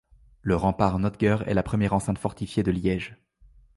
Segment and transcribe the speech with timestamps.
[0.41, 3.17] Le rempart Notger est la première enceinte fortifiée de Liège.